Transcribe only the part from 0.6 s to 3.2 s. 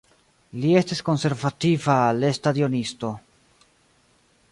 Li estis konservativa lestadionisto.